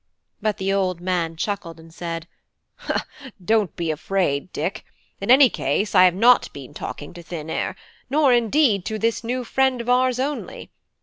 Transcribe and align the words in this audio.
But 0.41 0.57
the 0.57 0.73
old 0.73 0.99
man 0.99 1.35
chuckled 1.35 1.79
and 1.79 1.93
said: 1.93 2.27
"Don't 3.45 3.75
be 3.75 3.91
afraid, 3.91 4.51
Dick. 4.51 4.83
In 5.19 5.29
any 5.29 5.47
case, 5.47 5.93
I 5.93 6.05
have 6.05 6.15
not 6.15 6.51
been 6.53 6.73
talking 6.73 7.13
to 7.13 7.21
thin 7.21 7.51
air; 7.51 7.75
nor, 8.09 8.33
indeed 8.33 8.83
to 8.85 8.97
this 8.97 9.23
new 9.23 9.43
friend 9.43 9.79
of 9.79 9.89
ours 9.89 10.19
only. 10.19 10.71